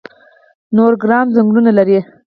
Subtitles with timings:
[0.75, 1.99] نورګرام ځنګلونه لري؟